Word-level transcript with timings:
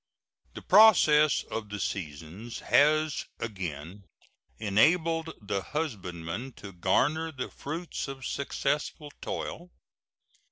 The 0.55 0.63
process 0.63 1.43
of 1.43 1.69
the 1.69 1.79
seasons 1.79 2.57
has 2.61 3.25
again 3.39 4.05
enabled 4.57 5.31
the 5.39 5.61
husbandman 5.61 6.53
to 6.53 6.71
garner 6.71 7.31
the 7.31 7.51
fruits 7.51 8.07
of 8.07 8.25
successful 8.25 9.11
toil. 9.21 9.69